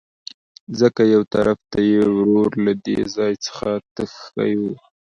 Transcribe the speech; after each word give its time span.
ځکه 0.79 1.01
يوطرف 1.13 1.59
ته 1.71 1.79
يې 1.89 1.99
ورور 2.15 2.49
له 2.65 2.73
دې 2.85 2.97
ځاى 3.15 3.33
څخه 3.45 3.69
تښى 3.95 4.51
وو. 4.61 4.73